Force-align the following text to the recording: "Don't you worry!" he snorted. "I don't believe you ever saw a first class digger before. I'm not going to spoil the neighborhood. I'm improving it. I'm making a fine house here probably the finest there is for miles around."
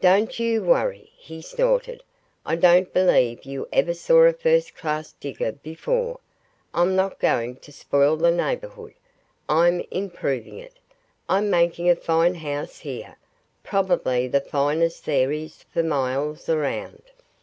"Don't 0.00 0.38
you 0.38 0.64
worry!" 0.64 1.10
he 1.18 1.42
snorted. 1.42 2.02
"I 2.46 2.56
don't 2.56 2.94
believe 2.94 3.44
you 3.44 3.68
ever 3.74 3.92
saw 3.92 4.22
a 4.24 4.32
first 4.32 4.74
class 4.74 5.12
digger 5.12 5.52
before. 5.52 6.18
I'm 6.72 6.96
not 6.96 7.18
going 7.18 7.56
to 7.56 7.70
spoil 7.70 8.16
the 8.16 8.30
neighborhood. 8.30 8.94
I'm 9.50 9.84
improving 9.90 10.56
it. 10.58 10.78
I'm 11.28 11.50
making 11.50 11.90
a 11.90 11.94
fine 11.96 12.36
house 12.36 12.78
here 12.78 13.16
probably 13.62 14.26
the 14.28 14.40
finest 14.40 15.04
there 15.04 15.30
is 15.30 15.62
for 15.70 15.82
miles 15.82 16.48
around." 16.48 17.02